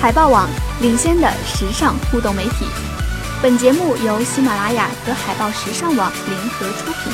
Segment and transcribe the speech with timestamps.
[0.00, 0.48] 海报网
[0.80, 2.66] 领先的时尚互动媒体。
[3.42, 7.12] 本节目由喜马拉雅和海报时尚网联合出品。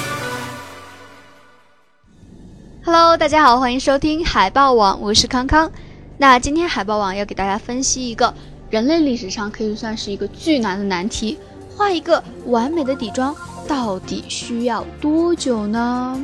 [2.84, 5.70] Hello，大家好，欢迎收听海报网，我是康康。
[6.18, 8.34] 那今天海报网要给大家分析一个
[8.70, 11.38] 人类历史上可以算是一个巨难的难题：
[11.76, 13.34] 画一个完美的底妆
[13.68, 16.20] 到底需要多久呢？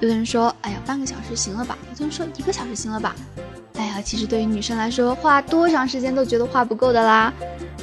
[0.00, 1.76] 有的人说，哎呀，半个小时行了吧？
[1.90, 3.14] 有的人说一个小时行了吧？
[4.02, 7.32] 其实对于女生来说，画多长时间都觉得画不够的啦。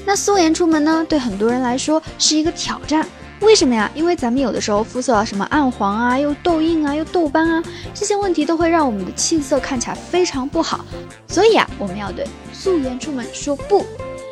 [0.05, 3.05] 那素颜出门呢，对很多人来说是一个挑战。
[3.41, 3.91] 为什么呀？
[3.93, 10.85] 因为咱们有的时候肤色什么暗黄啊，又痘印啊，又痘斑啊，这些问题都会让我们的气色看起来非常不好。
[11.27, 13.85] 所以啊，我们要对素颜出门说不。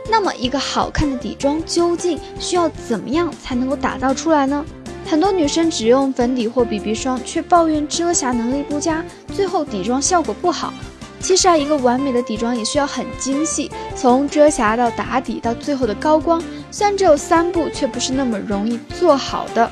[0.10, 4.64] 那么，一个好看的底妆究竟需要怎么样才能够打造出来呢？
[5.06, 9.04] 很多女生只用粉底或 BB 霜，却抱怨遮瑕能力不佳，
[9.34, 10.74] 最后底妆效果不好。
[11.24, 19.72] 其实啊，一个完美的底妆也需要很精细，从遮瑕到打底到最后的高光，虽然只有三步，却不是那么容易做好的。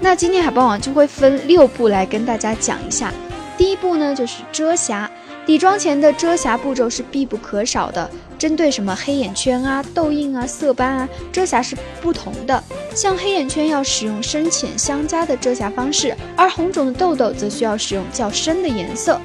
[0.00, 3.12] 那今天海报网就会分六步来跟大家讲一下。
[3.56, 5.08] 第一步呢，就是遮瑕。
[5.46, 8.10] 底妆前的遮瑕步骤是必不可少的。
[8.36, 12.60] 针对什么黑眼圈啊、痘印啊、色斑啊，遮瑕是不同的。
[12.92, 19.20] 像黑眼圈要使用深浅相加的遮瑕方式，而红肿的痘痘则需要使用较深的颜色。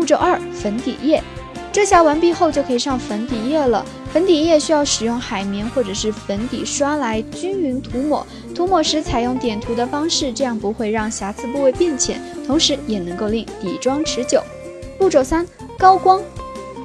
[0.00, 1.22] 步骤二，粉底液。
[1.70, 3.84] 遮瑕完毕后就可以上粉底液了。
[4.10, 8.26] 粉底液需要使用海绵或者是粉底刷来均匀涂抹。
[8.54, 14.42] 涂抹时采用点涂的方式，这样不会让瑕疵部位变浅，同时也能够令底妆持久。
[14.98, 15.46] 步骤三，
[15.78, 16.22] 高光。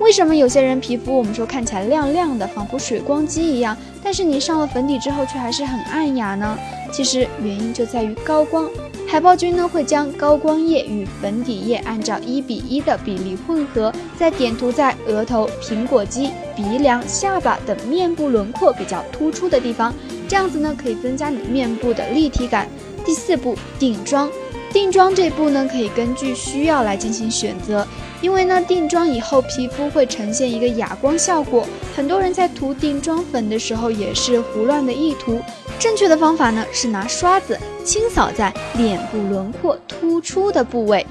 [0.06, 6.56] 为什么有些人皮肤我们说看起来亮亮的，仿佛水光肌一样，但是你上了粉底之后却还是很暗哑呢？
[6.92, 8.70] 其实原因就在于高光。
[9.08, 19.92] 海豹君呢会将高光液与粉底液按照一比一的比例混合，再点涂在额头、苹果肌、鼻梁、下巴等面部轮廓比较突出的地方，
[20.28, 22.68] 这样子呢可以增加你面部的立体感。
[23.04, 24.30] 第四步定妆，
[24.76, 27.88] 定妆这步呢可以根据需要来进行选择，
[28.20, 31.66] 因为呢定妆以后皮肤会呈现一个哑光效果，
[31.96, 35.40] 很多人在涂定妆粉的时候也是胡乱的一涂。
[35.80, 41.08] 正确的方法呢是拿刷子清扫在脸部轮廓突出的部位。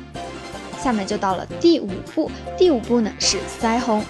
[0.78, 4.04] 下面就到了第五步，第五步呢是腮红。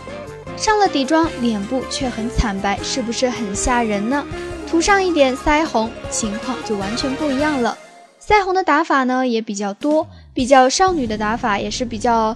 [0.57, 4.27] 上了底妆，脸部却很惨白，是不是很吓人呢？
[4.69, 7.79] 涂上一点腮红，情况就完全不一样了。
[8.27, 12.35] 腮红的打法呢也比较多，比较少女的打法也是比较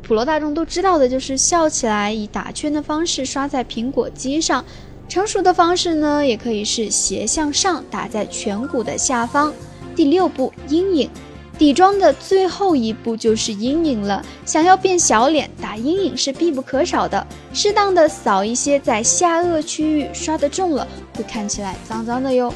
[0.00, 4.64] 普罗大众都知道的，就是笑起来以打圈的方式刷在苹果肌上。
[5.08, 9.52] 成熟的方式呢，也可以是斜向上打在颧骨的下方。
[9.96, 11.10] 第六步，阴影。
[11.58, 14.24] 底妆的最后一步就是阴影了。
[14.46, 17.26] 想要变小脸，打阴影是必不可少的。
[17.52, 20.86] 适当的扫一些在下颚区域，刷的重了
[21.16, 22.54] 会看起来脏脏的哟。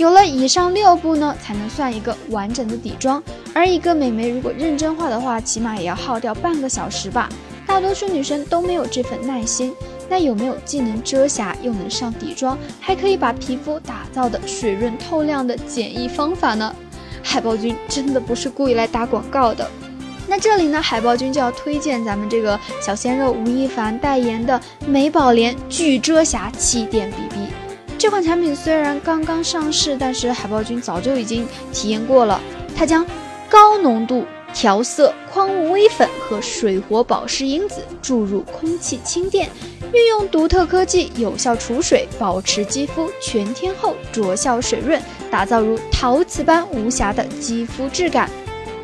[0.00, 3.22] 有了以上六步呢，才能算一个完整的底妆。
[3.52, 7.28] 而一个美眉如果认真画的话，起码也要耗掉半个小时吧。
[7.66, 9.74] 大多数女生都没有这份耐心，
[10.08, 16.74] 那有没有既能遮瑕又能上底妆，还可以把皮肤打造的水润透亮的简易方法呢？
[17.22, 19.70] 海豹君真的不是故意来打广告的。
[20.26, 27.29] 那这里呢，海豹君就要推荐咱们这个小鲜肉吴亦凡代言的美宝莲巨遮瑕气垫 BB。
[28.00, 32.40] 这款产品虽然刚刚上市，但是海豹君早就已经体验过了，
[32.74, 33.06] 它将
[33.46, 34.24] 高浓度。
[34.52, 39.48] 调色矿物微粉和水活保湿因子注入空气轻垫，
[39.92, 45.00] 运用独特科技有效储水，保持肌肤全天候着效水润，
[45.30, 48.28] 打造如陶瓷般无瑕的肌肤质感。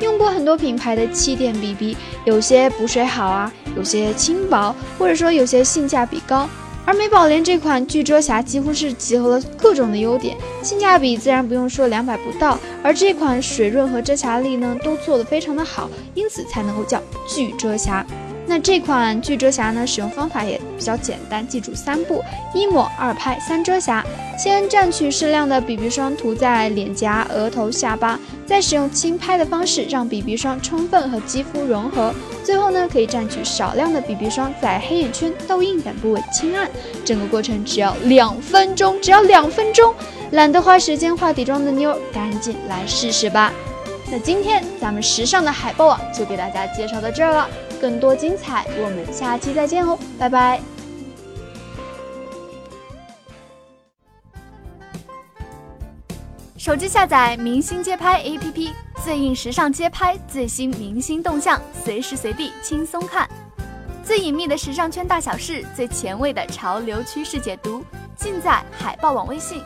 [0.00, 6.48] 用过很多品牌的气垫 BB，有些补水好啊，有些轻薄，或者说有些性价比高。
[6.86, 18.06] 而美宝莲这款巨遮瑕几乎是集合了各种的优点，性价比自然不用说两百不到，而这款水润和遮瑕力呢都做得非常的好，因此才能够叫巨遮瑕。
[18.46, 22.22] 那这款巨遮瑕呢，使用方法也比较简单，记住三步：
[22.54, 24.04] 一抹、二拍、三遮瑕。
[24.38, 32.14] 先蘸取适量的 BB 霜涂在脸颊、额头、下巴，再使用轻拍的方式让 BB 霜充分和肌肤融合。
[32.44, 36.70] 最后呢，可以蘸取少量的 BB 霜在黑眼圈、痘印等部位轻按。
[37.04, 39.92] 整个过程只要两分钟，只要两分钟。
[40.32, 43.52] 懒得花时间画底妆的妞，赶紧来试试吧。
[44.10, 47.48] 那今天咱们时尚的海报网就给大家介绍到这儿了。
[47.80, 50.75] 更多精彩，我们下期再见哦，拜拜！
[56.66, 58.72] 手机下载明星街拍 APP，
[59.04, 63.30] 最硬时尚街拍，最新明星动向，随时随地轻松看。
[64.02, 67.84] 最隐秘的时尚圈大小事，最前卫的潮流趋势解读，
[68.16, 69.62] 尽在海报网微信。